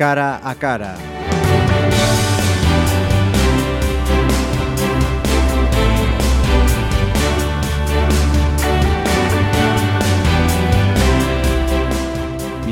[0.00, 1.19] cara a cara.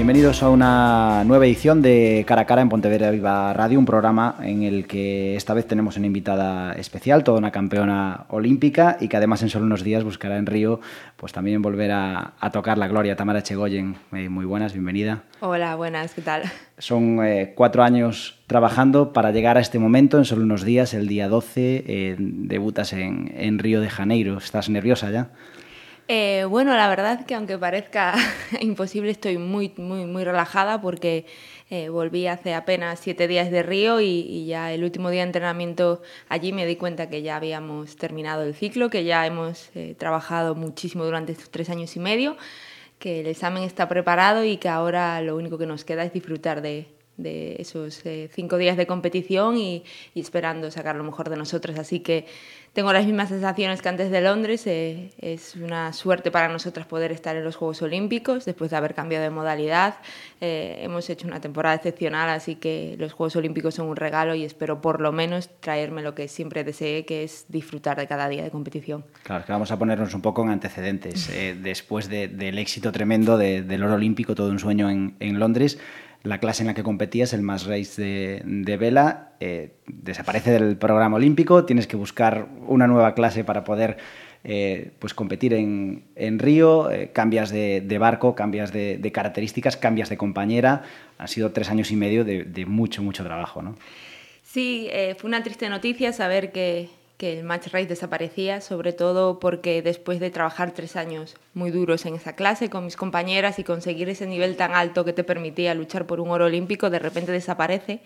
[0.09, 4.37] Bienvenidos a una nueva edición de Cara a Cara en Pontevedra Viva Radio, un programa
[4.43, 9.19] en el que esta vez tenemos una invitada especial, toda una campeona olímpica y que
[9.19, 10.81] además en solo unos días buscará en Río
[11.17, 13.17] pues también volver a, a tocar la gloria.
[13.17, 15.25] Tamara Chegoyen, eh, muy buenas, bienvenida.
[15.41, 16.45] Hola, buenas, ¿qué tal?
[16.79, 21.07] Son eh, cuatro años trabajando para llegar a este momento en solo unos días, el
[21.07, 24.39] día 12, eh, debutas en, en Río de Janeiro.
[24.39, 25.29] ¿Estás nerviosa ya?
[26.11, 28.15] Eh, bueno, la verdad que aunque parezca
[28.63, 31.27] imposible, estoy muy, muy, muy relajada porque
[31.69, 36.01] eh, volví hace apenas siete días de Río y, ya el último día de entrenamiento
[36.31, 40.55] allí me di cuenta que ya habíamos terminado el ciclo, que ya hemos eh, trabajado
[40.55, 42.39] muchísimo durante estos tres años y medio,
[42.99, 46.63] que el examen está preparado y que ahora lo único que nos queda es disfrutar
[46.63, 46.87] de,
[47.59, 49.85] esos cinco días de competición y,
[50.15, 51.79] y, esperando sacar lo mejor de nosotros.
[51.79, 52.27] Así que
[52.73, 54.67] tengo las mismas sensaciones que antes de Londres.
[54.67, 58.95] Eh, es una suerte para nosotras poder estar en los Juegos Olímpicos después de haber
[58.95, 59.97] cambiado de modalidad.
[60.41, 64.45] Eh, hemos hecho una temporada excepcional, así que los Juegos Olímpicos son un regalo y
[64.45, 68.43] espero por lo menos traerme lo que siempre deseé, que es disfrutar de cada día
[68.43, 69.05] de competición.
[69.23, 71.29] Claro, que vamos a ponernos un poco en antecedentes.
[71.31, 75.39] Eh, después de, del éxito tremendo de, del oro olímpico, todo un sueño en, en
[75.39, 75.79] Londres,
[76.23, 81.17] la clase en la que competías, el Mass Race de, vela, eh, desaparece del programa
[81.17, 83.99] olímpico, tienes que buscar una nueva clase para poder
[84.45, 90.17] eh, pues competir en, en Río, eh, cambias de, barco, cambias de, características, cambias de
[90.17, 90.83] compañera.
[91.19, 93.77] Han sido tres años y medio de, mucho, mucho trabajo, ¿no?
[94.43, 94.89] Sí,
[95.19, 96.89] fue una triste noticia saber que,
[97.19, 102.07] que el match race desaparecía, sobre todo porque después de trabajar tres años muy duros
[102.07, 105.75] en esa clase con mis compañeras y conseguir ese nivel tan alto que te permitía
[105.75, 108.03] luchar por un oro olímpico, de repente desaparece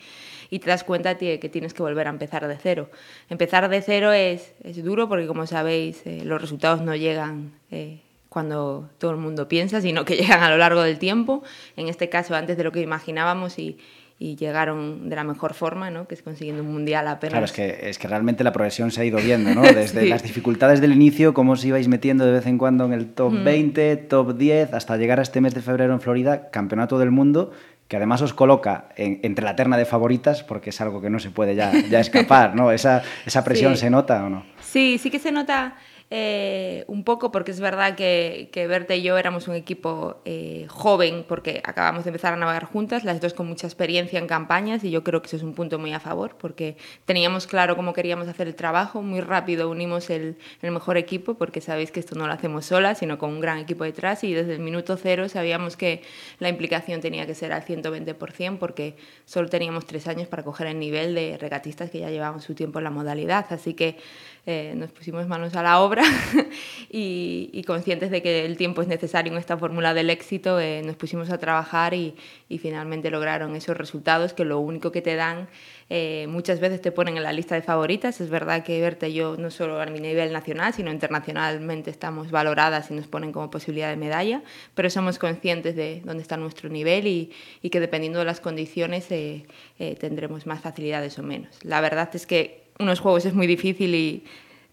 [0.49, 2.89] y te das cuenta que tienes que volver a empezar de cero.
[3.29, 8.01] Empezar de cero es, es duro porque, como sabéis, eh, los resultados no llegan eh,
[8.31, 11.43] cuando todo el mundo piensa, sino que llegan a lo largo del tiempo,
[11.77, 13.79] en este caso antes de lo que imaginábamos y,
[14.23, 16.07] y llegaron de la mejor forma, ¿no?
[16.07, 17.33] que es consiguiendo un mundial apenas.
[17.33, 19.63] Claro, es que, es que realmente la progresión se ha ido viendo, ¿no?
[19.75, 20.09] Desde sí.
[20.09, 23.33] las dificultades del inicio, cómo os ibais metiendo de vez en cuando en el top
[23.33, 23.45] mm.
[23.45, 27.51] 20, top 10, hasta llegar a este mes de febrero en Florida, campeonato del mundo,
[27.89, 31.19] que además os coloca en, entre la terna de favoritas, porque es algo que no
[31.19, 32.71] se puede ya, ya escapar, ¿no?
[32.71, 33.81] Esa, esa presión sí.
[33.81, 34.47] se nota o no?
[34.61, 35.75] Sí, sí que se nota
[36.15, 40.67] eh, un poco porque es verdad que, que Berta y yo éramos un equipo eh,
[40.69, 44.85] joven porque acabamos de empezar a navegar juntas, las dos con mucha experiencia en campañas
[44.85, 47.95] y yo creo que eso es un punto muy a favor porque teníamos claro cómo
[47.95, 52.15] queríamos hacer el trabajo, muy rápido unimos el, el mejor equipo porque sabéis que esto
[52.15, 55.31] no lo hacemos sola sino con un gran equipo detrás y desde el minuto cero
[55.31, 56.03] sabíamos que
[56.41, 60.79] la implicación tenía que ser al 120% porque solo teníamos tres años para coger el
[60.79, 63.97] nivel de regatistas que ya llevaban su tiempo en la modalidad, así que
[64.45, 66.02] eh, nos pusimos manos a la obra
[66.91, 70.83] y, y, conscientes de que el tiempo es necesario en esta fórmula del éxito, eh,
[70.85, 72.15] nos pusimos a trabajar y,
[72.49, 75.49] y, finalmente lograron esos resultados que lo único que te dan,
[75.95, 78.21] eh, muchas veces te ponen en la lista de favoritas.
[78.23, 82.31] Es verdad que Berta y yo, no solo a mi nivel nacional, sino internacionalmente estamos
[82.31, 84.43] valoradas y nos ponen como posibilidad de medalla,
[84.75, 89.11] pero somos conscientes de dónde está nuestro nivel y, y que dependiendo de las condiciones
[89.11, 89.45] eh,
[89.79, 91.59] eh, tendremos más facilidades o menos.
[91.63, 94.25] La verdad es que unos juegos es muy difícil y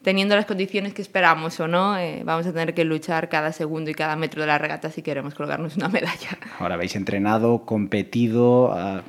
[0.01, 3.89] teniendo las condiciones que esperamos o no, eh, vamos a tener que luchar cada segundo
[3.89, 6.37] y cada metro de la regata si queremos colgarnos una medalla.
[6.59, 9.01] Ahora habéis entrenado, competido uh,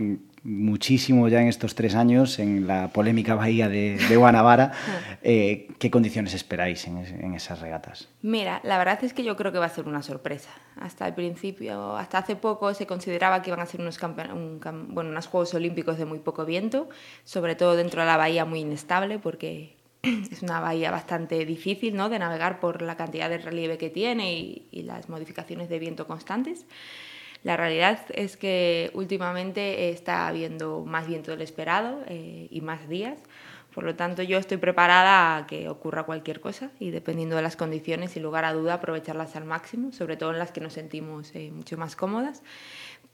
[0.42, 4.72] muchísimo ya en estos tres años en la polémica bahía de, de Guanabara.
[5.22, 8.08] eh, ¿Qué condiciones esperáis en, en, esas regatas?
[8.22, 10.50] Mira, la verdad es que yo creo que va a ser una sorpresa.
[10.80, 15.10] Hasta el principio, hasta hace poco se consideraba que iban a ser unos, un, bueno,
[15.10, 16.88] unos Juegos Olímpicos de muy poco viento,
[17.24, 19.79] sobre todo dentro de la bahía muy inestable porque
[20.30, 22.08] es una bahía bastante difícil ¿no?
[22.08, 26.06] de navegar por la cantidad de relieve que tiene y, y las modificaciones de viento
[26.06, 26.66] constantes.
[27.42, 33.18] La realidad es que últimamente está habiendo más viento del esperado eh, y más días.
[33.74, 37.56] Por lo tanto, yo estoy preparada a que ocurra cualquier cosa y dependiendo de las
[37.56, 41.34] condiciones, sin lugar a duda, aprovecharlas al máximo, sobre todo en las que nos sentimos
[41.34, 42.42] eh, mucho más cómodas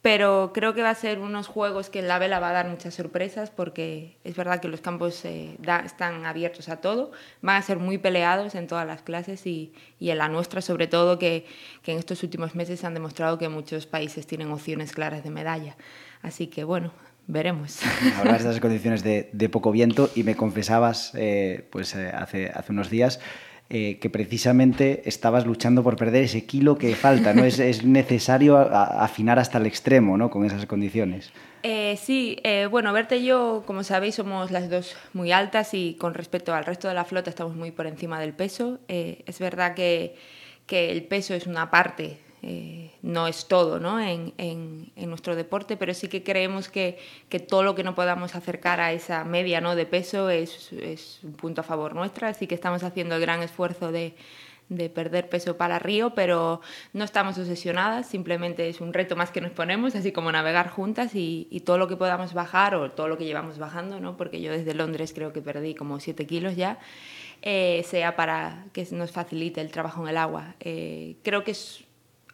[0.07, 2.69] pero creo que va a ser unos juegos que en la vela va a dar
[2.69, 7.11] muchas sorpresas porque es verdad que los campos eh, da, están abiertos a todo,
[7.43, 10.87] van a ser muy peleados en todas las clases y, y en la nuestra sobre
[10.87, 11.45] todo que,
[11.83, 15.77] que, en estos últimos meses han demostrado que muchos países tienen opciones claras de medalla.
[16.23, 16.93] Así que bueno,
[17.27, 17.81] veremos.
[18.17, 22.53] Hablas de las condiciones de, de, poco viento y me confesabas eh, pues, eh, hace,
[22.55, 23.19] hace unos días
[23.69, 27.45] eh, que precisamente estabas luchando por perder ese kilo que falta, ¿no?
[27.45, 30.31] es, es necesario afinar hasta el extremo, ¿no?
[30.31, 31.33] Con esas condiciones.
[31.65, 35.95] Eh, sí, eh, bueno, Berta y yo, como sabéis, somos las dos muy altas y
[35.95, 38.79] con respecto al resto de la flota estamos muy por encima del peso.
[38.87, 40.15] es verdad que,
[40.67, 44.01] que, el peso es una parte eh, no es todo ¿no?
[44.01, 46.97] En, en, nuestro deporte, pero sí que creemos que,
[47.29, 49.75] que, todo lo que no podamos acercar a esa media ¿no?
[49.75, 53.43] de peso es, es, un punto a favor nuestra, así que estamos haciendo el gran
[53.43, 54.15] esfuerzo de,
[54.69, 56.61] de perder peso para Río, pero
[56.93, 61.17] no estamos obsesionadas, simplemente es un reto más que nos ponemos, así como navegar juntas
[61.17, 64.17] y, y, todo lo que podamos bajar o todo lo que llevamos bajando, ¿no?
[64.17, 66.79] porque yo desde Londres creo que perdí como 7 kilos ya,
[67.43, 70.55] eh, sea para que nos facilite el trabajo en el agua.
[70.61, 71.87] Eh, creo que es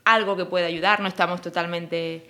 [0.05, 2.27] algo que puede ayudar, no estamos totalmente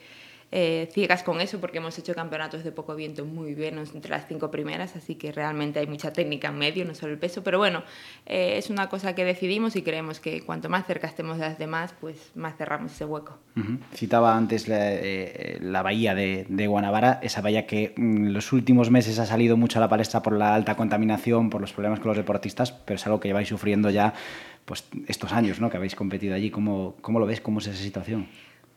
[0.54, 4.28] eh, ciegas con eso porque hemos hecho campeonatos de poco viento muy bien entre las
[4.28, 7.56] cinco primeras, así que realmente hay mucha técnica en medio, no solo el peso, pero
[7.56, 7.82] bueno,
[8.26, 11.58] eh, es una cosa que decidimos y creemos que cuanto más cerca estemos de las
[11.58, 13.38] demás, pues más cerramos ese hueco.
[13.94, 18.90] Citaba antes la, eh, bahía de, de, Guanabara, esa bahía que en mm, los últimos
[18.90, 22.08] meses ha salido mucho a la palestra por la alta contaminación, por los problemas con
[22.08, 24.12] los deportistas, pero es algo que lleváis sufriendo ya
[24.64, 25.70] pues, estos años ¿no?
[25.70, 26.50] que habéis competido allí.
[26.50, 27.40] ¿Cómo, cómo lo ves?
[27.40, 28.28] ¿Cómo es esa situación?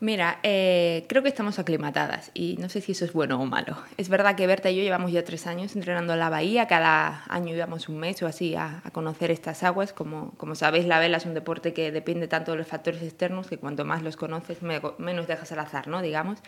[0.02, 3.78] Mira, eh, creo que estamos aclimatadas y no sé si eso es bueno o malo.
[3.98, 7.24] Es verdad que Berta y yo llevamos ya tres años entrenando en la bahía, cada
[7.30, 9.94] año íbamos un mes o así a, conocer estas aguas.
[9.94, 13.48] Como, como sabéis, la vela es un deporte que depende tanto de los factores externos
[13.48, 16.02] que cuanto más los conoces, menos dejas al azar, ¿no?
[16.02, 16.40] digamos.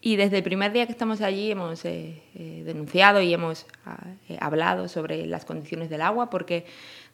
[0.00, 3.98] Y desde el primer día que estamos allí hemos eh, eh, denunciado y hemos ah,
[4.40, 6.64] hablado sobre las condiciones del agua porque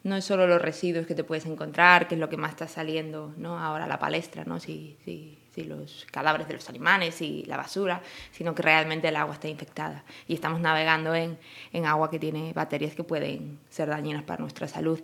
[0.05, 2.69] no es solo los residuos que te puedes encontrar, que es lo que más está
[2.69, 3.59] saliendo ¿no?
[3.59, 4.61] ahora a la palestra, ¿no?
[4.61, 8.03] Si, si, si los cadáveres de los animales y la basura,
[8.33, 10.05] sino que realmente el agua está infectada.
[10.27, 11.39] Y estamos navegando en,
[11.73, 15.01] en agua que tiene bacterias que pueden ser dañinas para nuestra salud.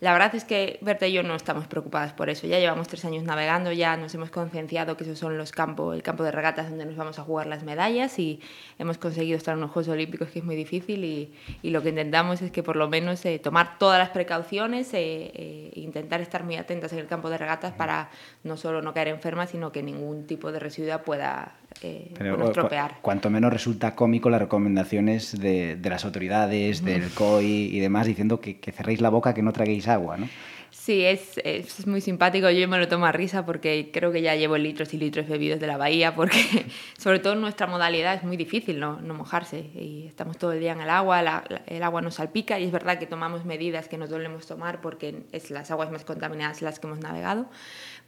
[0.00, 2.46] La verdad es que Berta y yo no estamos preocupadas por eso.
[2.46, 6.02] Ya llevamos tres años navegando, ya nos hemos concienciado que esos son los campos, el
[6.02, 8.40] campo de regatas donde nos vamos a jugar las medallas y
[8.78, 11.88] hemos conseguido estar en los Juegos Olímpicos, que es muy difícil, y, y lo que
[11.90, 16.44] intentamos es que por lo menos eh, tomar todas las precauciones e eh, intentar estar
[16.44, 18.10] muy atentas en el campo de regatas para
[18.42, 22.12] no solo no caer enfermas, sino que ningún tipo de residuo pueda eh,
[22.44, 22.98] estropear.
[23.02, 28.40] cuanto menos resulta cómico las recomendaciones de, de las autoridades, del COI y demás, diciendo
[28.40, 30.28] que, que, cerréis la boca, que no traguéis agua, ¿no?
[30.74, 32.50] Sí, es, es, muy simpático.
[32.50, 35.60] Yo me lo tomo a risa porque creo que ya llevo litros y litros bebidos
[35.60, 36.66] de la bahía, porque
[36.98, 40.60] sobre todo en nuestra modalidad es muy difícil no, no mojarse y estamos todo el
[40.60, 43.88] día en el agua, la, el agua nos salpica y es verdad que tomamos medidas
[43.88, 47.46] que nos solemos tomar porque es las aguas más contaminadas las que hemos navegado,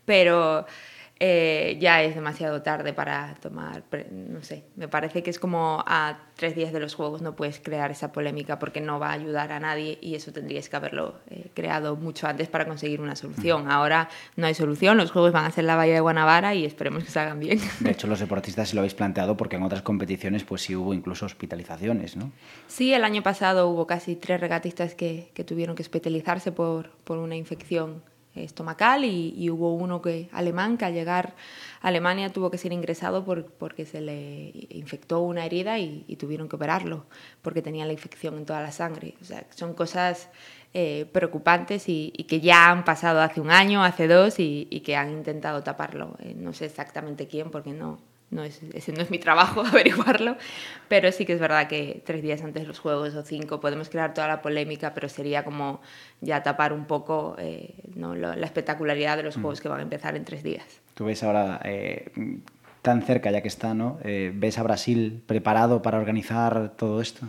[0.05, 0.67] pero
[1.19, 6.19] eh, ya es demasiado tarde para tomar, no sé, me parece que es como a
[6.37, 9.51] tres días de los Juegos no puedes crear esa polémica porque no va a ayudar
[9.53, 13.71] a nadie y eso tendrías que haberlo eh, creado mucho antes para conseguir una solución.
[13.71, 17.05] Ahora no hay solución, los Juegos van a ser la Bahía de Guanabara y esperemos
[17.05, 17.61] que salgan bien.
[17.81, 20.93] De hecho, los deportistas se lo habéis planteado porque en otras competiciones pues sí hubo
[20.93, 22.31] incluso hospitalizaciones, ¿no?
[22.67, 27.17] Sí, el año pasado hubo casi tres regatistas que, que tuvieron que hospitalizarse por, por
[27.17, 28.03] una infección
[28.37, 31.35] estomacal y, hubo uno que alemán que al llegar
[31.81, 36.49] a Alemania tuvo que ser ingresado por, porque se le infectó una herida y, tuvieron
[36.49, 37.07] que operarlo
[37.43, 39.15] porque tenía la infección en toda la sangre.
[39.21, 40.29] O sea, son cosas
[40.75, 45.11] eh, preocupantes y, que ya han pasado hace un año, hace dos y, que han
[45.11, 46.17] intentado taparlo.
[46.21, 47.99] Eh, no sé exactamente quién porque no,
[48.31, 50.37] no es, ese no es mi trabajo averiguarlo,
[50.89, 53.89] pero sí que es verdad que tres días antes de los Juegos o cinco podemos
[53.89, 55.81] crear toda la polémica, pero sería como
[56.21, 58.15] ya tapar un poco eh, ¿no?
[58.15, 59.41] la espectacularidad de los mm.
[59.41, 60.81] Juegos que van a empezar en tres días.
[60.95, 62.11] Tú ves ahora eh,
[62.83, 63.99] tan cerca ya que está, ¿no?
[64.05, 67.27] Eh, ¿Ves a Brasil preparado para organizar todo esto?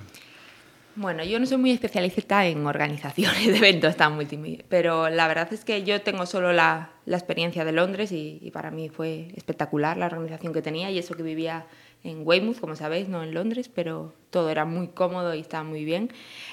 [0.99, 5.47] Bueno, yo no soy muy especialista en organizaciones de eventos tan multimedia, pero la verdad
[5.53, 9.27] es que yo tengo solo la, la experiencia de Londres y, y, para mí fue
[9.35, 11.67] espectacular la organización que tenía y eso que vivía
[12.03, 15.85] en Weymouth, como sabéis, no en Londres, pero todo era muy cómodo y estaba muy
[15.85, 16.11] bien.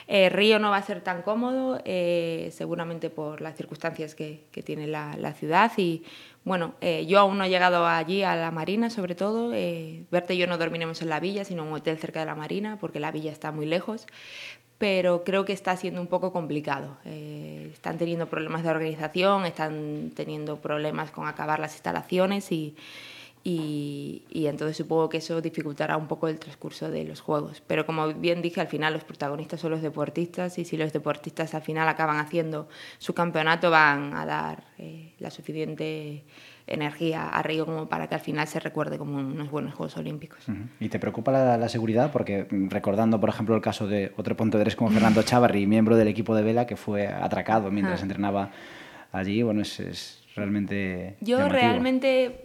[0.08, 4.62] Eh, Río no va a ser tan cómodo, eh, seguramente por las circunstancias que, que
[4.62, 6.02] tiene la, la, ciudad y
[6.44, 9.54] bueno, eh, yo aún no he llegado allí a la Marina, sobre todo.
[9.54, 12.26] Eh, Berta y yo no dormiremos en la villa, sino en un hotel cerca de
[12.26, 14.06] la Marina, porque la villa está muy lejos.
[14.76, 16.98] Pero creo que está siendo un poco complicado.
[17.06, 22.76] Eh, están teniendo problemas de organización, están teniendo problemas con acabar las instalaciones y,
[23.46, 27.62] y, y, entonces supongo que eso dificultará un poco el transcurso de los juegos.
[27.66, 31.54] Pero como bien dije, al final los protagonistas son los deportistas y si los deportistas
[31.54, 36.24] al final acaban haciendo su campeonato van a dar eh, la suficiente
[36.66, 40.46] energía a Río como para que al final se recuerde como unos buenos Juegos Olímpicos.
[40.80, 42.10] ¿Y te preocupa la, la, seguridad?
[42.12, 46.08] Porque mm, recordando, por ejemplo, el caso de otro pontevedrés como Fernando Chavarri, miembro del
[46.08, 48.04] equipo de vela, que fue atracado mientras ah.
[48.04, 48.50] entrenaba
[49.12, 51.16] allí, bueno, es, es realmente...
[51.20, 51.60] Yo llamativo.
[51.60, 52.42] realmente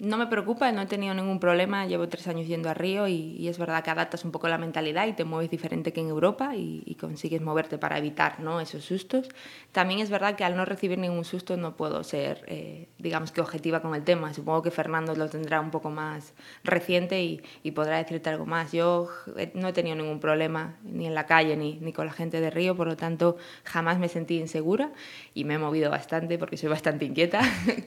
[0.00, 3.48] no me preocupa, no he tenido ningún problema, llevo tres años yendo a Río y,
[3.48, 6.56] es verdad que adaptas un poco la mentalidad y te mueves diferente que en Europa
[6.56, 8.60] y, consigues moverte para evitar ¿no?
[8.60, 9.28] esos sustos.
[9.72, 13.40] También es verdad que al no recibir ningún susto no puedo ser, eh, digamos que
[13.40, 14.34] objetiva con el tema.
[14.34, 18.72] Supongo que Fernando lo tendrá un poco más reciente y, y, podrá decirte algo más.
[18.72, 19.08] Yo
[19.54, 22.50] no he tenido ningún problema ni en la calle ni, ni con la gente de
[22.50, 24.92] Río, por lo tanto jamás me sentí insegura
[25.34, 27.40] y me he movido bastante porque soy bastante inquieta.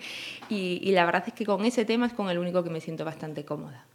[0.50, 3.06] y la verdad es que con ese tema es con el único que me siento
[3.06, 3.86] bastante cómoda.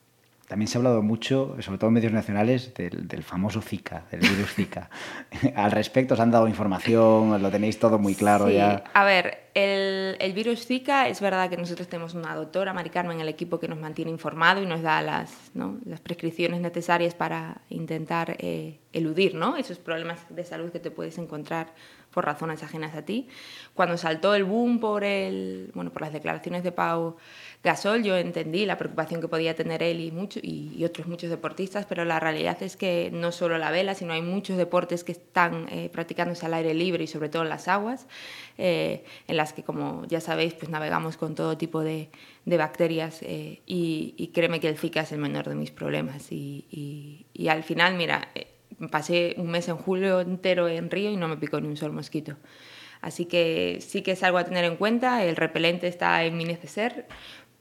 [0.48, 4.20] También se ha hablado mucho, sobre todo en medios nacionales, del, del famoso Zika, del
[4.20, 4.88] virus Zika.
[5.54, 7.42] Al respecto, ¿os han dado información?
[7.42, 8.54] ¿Lo tenéis todo muy claro sí.
[8.54, 8.82] ya?
[8.94, 13.16] A ver, el, el, virus Zika, es verdad que nosotros tenemos una doctora, Mari Carmen,
[13.16, 15.76] en el equipo que nos mantiene informado y nos da las, ¿no?
[15.84, 19.58] las prescripciones necesarias para intentar eh, eludir ¿no?
[19.58, 21.74] esos problemas de salud que te puedes encontrar
[22.10, 23.28] por razones ajenas a ti.
[23.74, 27.16] Cuando saltó el boom por, el, bueno, por las declaraciones de Pau
[27.62, 31.86] Gasol, yo entendí la preocupación que podía tener él y, mucho, y, otros muchos deportistas,
[31.86, 35.66] pero la realidad es que no solo la vela, sino hay muchos deportes que están
[35.70, 38.06] eh, practicándose al aire libre y sobre todo en las aguas,
[38.58, 42.10] eh, en las que, como ya sabéis, pues navegamos con todo tipo de,
[42.44, 46.30] de bacterias eh, y, y, créeme que el Zika es el menor de mis problemas.
[46.32, 48.28] Y, y al final, mira,
[48.90, 51.92] pasé un mes en julio entero en Río y no me picó ni un solo
[51.92, 52.36] mosquito.
[53.00, 56.44] Así que sí que es algo a tener en cuenta, el repelente está en mi
[56.44, 57.06] neceser,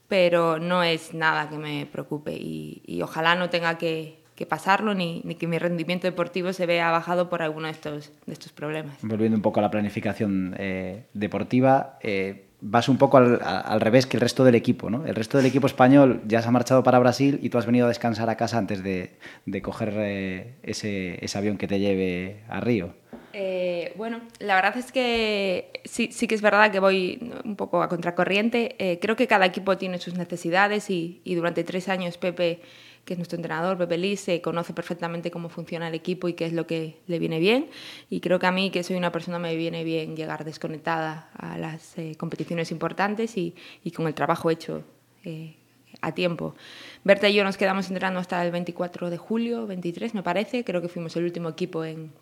[0.08, 5.34] pero no es nada que me preocupe y, ojalá no tenga que, pasarlo ni, ni,
[5.34, 8.96] que mi rendimiento deportivo se vea bajado por alguno de estos, de estos problemas.
[9.02, 14.06] Volviendo un poco a la planificación eh, deportiva, eh, vas un poco al, al, revés
[14.06, 15.06] que el resto del equipo, ¿no?
[15.06, 17.86] El resto del equipo español ya se ha marchado para Brasil y tú has venido
[17.86, 22.42] a descansar a casa antes de, de coger eh, ese, ese avión que te lleve
[22.48, 22.94] a Río.
[23.32, 27.82] Eh, bueno, la verdad es que sí, sí, que es verdad que voy un poco
[27.82, 28.74] a contracorriente.
[28.78, 32.60] Eh, creo que cada equipo tiene sus necesidades y, y, durante tres años Pepe,
[33.08, 36.44] que es nuestro entrenador, Pepe Lis, se conoce perfectamente cómo funciona el equipo y qué
[36.44, 37.70] es lo que le viene bien.
[38.10, 41.56] Y creo que a mí, que soy una persona, me viene bien llegar desconectada a
[41.56, 44.84] las eh, competiciones importantes y, y, con el trabajo hecho
[45.24, 45.56] eh,
[46.02, 46.54] a tiempo.
[47.02, 50.62] Berta y yo nos quedamos entrenando hasta el 24 de julio, 23 me parece.
[50.62, 52.12] Creo que fuimos el último equipo en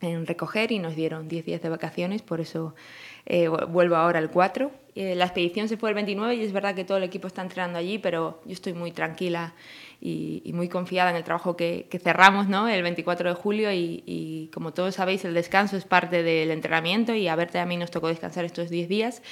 [0.00, 2.74] en recoger y nos dieron 10 días de vacaciones, por eso
[3.24, 4.70] eh, vuelvo ahora el 4.
[4.94, 7.42] Eh, la expedición se fue el 29 y es verdad que todo el equipo está
[7.42, 9.54] entrenando allí, pero yo estoy muy tranquila
[10.00, 12.68] y, y muy confiada en el trabajo que, que cerramos ¿no?
[12.68, 17.14] el 24 de julio y, y, como todos sabéis el descanso es parte del entrenamiento
[17.14, 19.22] y a verte a mí nos tocó descansar estos 10 días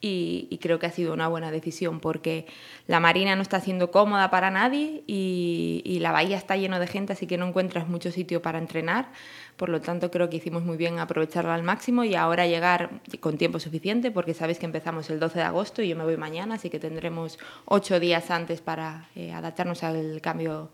[0.00, 2.46] y, y, creo que ha sido una buena decisión porque
[2.86, 6.86] la marina no está siendo cómoda para nadie y, y la bahía está lleno de
[6.86, 9.08] gente así que no encuentras mucho sitio para entrenar
[9.56, 13.38] por lo tanto creo que hicimos muy bien aprovecharla al máximo y ahora llegar con
[13.38, 16.56] tiempo suficiente porque sabéis que empezamos el 12 de agosto y yo me voy mañana,
[16.56, 20.70] así que tendremos ocho días antes para eh, adaptarnos al cambio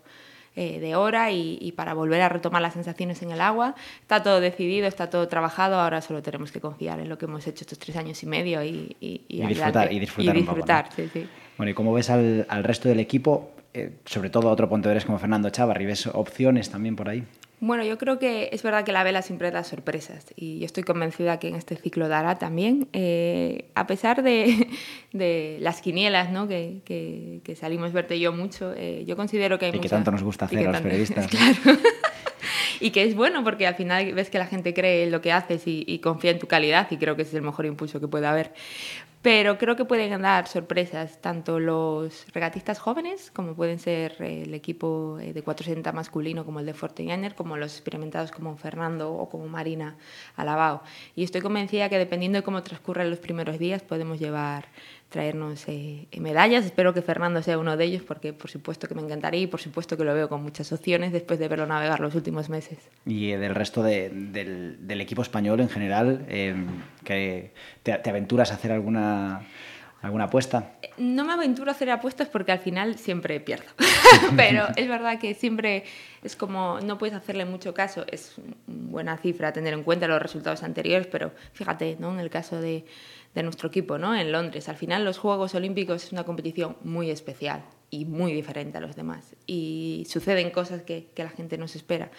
[0.55, 3.75] eh, de hora y, y, para volver a retomar las sensaciones en el agua.
[4.01, 7.45] Está todo decidido, está todo trabajado, ahora solo tenemos que confiar en lo que hemos
[7.47, 10.95] hecho estos tres años y medio y, y, y disfrutar, y disfrutar, y disfrutar poco,
[10.97, 11.09] ¿no?
[11.09, 11.29] sí, sí.
[11.57, 13.51] Bueno, ¿y cómo ves al, al resto del equipo?
[13.73, 17.23] Eh, sobre todo a otro pontevedrés como Fernando Chavarri, ¿ves opciones también por ahí?
[17.63, 20.81] Bueno, yo creo que es verdad que la vela siempre da sorpresas y yo estoy
[20.81, 22.89] convencida que en este ciclo dará también.
[22.91, 24.67] Eh, a pesar de,
[25.13, 26.47] de, las quinielas ¿no?
[26.47, 29.83] que, que, que, salimos verte yo mucho, eh, yo considero que hay Y mucha...
[29.83, 31.27] que tanto nos gusta hacer a los periodistas.
[31.29, 31.79] claro.
[32.81, 35.31] Y que es bueno porque al final ves que la gente cree en lo que
[35.31, 37.99] haces y, y confía en tu calidad y creo que ese es el mejor impulso
[37.99, 38.53] que puede haber.
[39.21, 45.17] Pero creo que pueden dar sorpresas tanto los regatistas jóvenes, como pueden ser el equipo
[45.19, 49.95] de 400 masculino como el de Fortinganer, como los experimentados como Fernando o como Marina
[50.35, 50.81] Alabao.
[51.15, 54.69] Y estoy convencida que dependiendo de cómo transcurran los primeros días podemos llevar
[55.11, 56.65] traernos eh, medallas.
[56.65, 59.61] Espero que Fernando sea uno de ellos, porque por supuesto que me encantaría y por
[59.61, 62.79] supuesto que lo veo con muchas opciones después de verlo navegar los últimos meses.
[63.05, 66.55] Y del resto de, del, del, equipo español en general, eh,
[67.03, 67.53] que
[67.83, 69.41] te, te, aventuras a hacer alguna,
[70.01, 70.71] alguna apuesta?
[70.97, 73.65] No me aventuro a hacer apuestas porque al final siempre pierdo.
[74.35, 75.83] Pero es verdad que siempre
[76.23, 78.05] es como, no puedes hacerle mucho caso.
[78.07, 78.35] Es
[78.67, 82.11] buena cifra tener en cuenta los resultados anteriores, pero fíjate, ¿no?
[82.11, 82.85] en el caso de
[83.33, 84.15] de nuestro equipo ¿no?
[84.15, 84.69] en Londres.
[84.69, 88.95] Al final los Juegos Olímpicos es una competición muy especial y muy diferente a los
[88.95, 89.35] demás.
[89.47, 92.09] Y suceden cosas que, que la gente no se espera.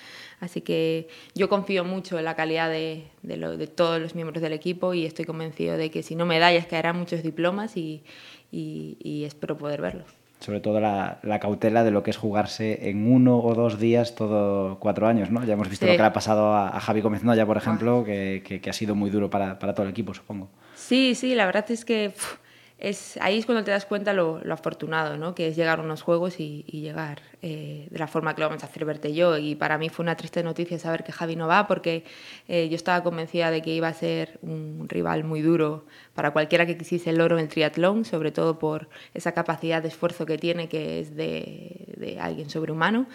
[0.41, 4.95] Así que yo confío mucho en la calidad de, de, todos los miembros del equipo
[4.95, 8.03] y estoy convencido de que si no medallas caerán muchos diplomas y,
[8.51, 10.05] y, y espero poder verlo.
[10.43, 14.17] Sobre todo la, la, cautela de lo que es jugarse en uno o dos días
[14.17, 15.45] todo cuatro años, ¿no?
[15.45, 15.93] Ya hemos visto sí.
[15.93, 18.71] lo que le ha pasado a, a Javi Gómez Noya, por ejemplo, que, que, que,
[18.71, 20.49] ha sido muy duro para, para todo el equipo, supongo.
[20.75, 22.11] Sí, sí, la verdad es que...
[22.11, 22.42] Pff,
[22.83, 25.37] es, ahí es cuando te das cuenta lo, lo afortunado, ¿no?
[25.37, 28.65] que es llegar a unos juegos y, llegar eh, de la forma que lo vamos
[28.65, 29.39] a hacer verte yo.
[29.39, 32.03] Y para mí fue una triste noticia saber que Javi no va, porque
[32.49, 36.67] eh, yo estaba convencida de que iba a ser un rival muy duro para cualquiera
[36.67, 40.37] que quisiese el oro en el triatlón, sobre todo por esa capacidad de esfuerzo que
[40.37, 43.07] tiene, que es de, de alguien sobrehumano,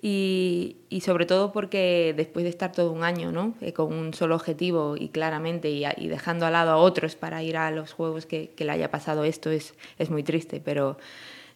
[0.00, 3.54] y, sobre todo porque después de estar todo un año ¿no?
[3.60, 7.58] eh, con un solo objetivo y claramente y, dejando al lado a otros para ir
[7.58, 10.96] a los juegos que, que le haya pasado esto, es, es muy triste, pero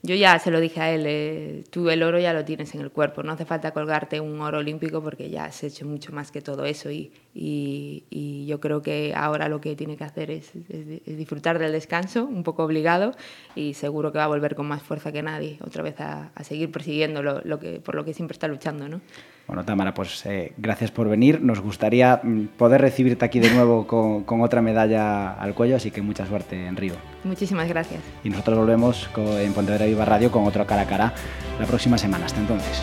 [0.03, 2.81] yo ya se lo dije a él, eh, tú el oro ya lo tienes en
[2.81, 6.31] el cuerpo, no hace falta colgarte un oro olímpico porque ya has hecho mucho más
[6.31, 10.31] que todo eso y, y, y yo creo que ahora lo que tiene que hacer
[10.31, 13.13] es, es, es, disfrutar del descanso, un poco obligado
[13.55, 16.45] y seguro que va a volver con más fuerza que nadie otra vez a, a
[16.45, 18.89] seguir persiguiendo lo, lo, que, por lo que siempre está luchando.
[18.89, 19.01] ¿no?
[19.47, 21.41] Bueno, Tamara, pues eh, gracias por venir.
[21.41, 25.91] Nos gustaría mm, poder recibirte aquí de nuevo con, con, otra medalla al cuello, así
[25.91, 26.95] que mucha suerte en Río.
[27.25, 28.01] Muchísimas gracias.
[28.25, 31.15] Y nosotros volvemos con, en Pontevedra Viva Radio con otro cara a cara
[31.59, 32.27] la próxima semana.
[32.27, 32.83] Hasta entonces.